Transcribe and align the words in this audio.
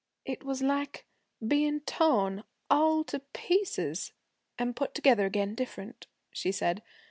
'It 0.25 0.43
was 0.43 0.63
like 0.63 1.05
bein' 1.47 1.79
torn 1.81 2.43
all 2.71 3.03
to 3.03 3.19
pieces 3.33 4.13
and 4.57 4.75
put 4.75 4.95
together 4.95 5.27
again 5.27 5.53
different,' 5.53 6.07
she 6.31 6.51
said. 6.51 6.81